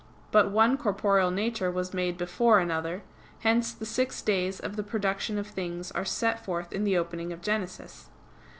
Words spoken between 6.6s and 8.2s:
in the opening of Genesis.